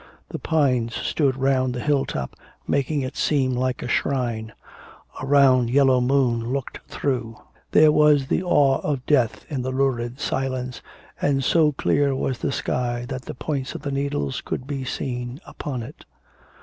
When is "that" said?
13.09-13.25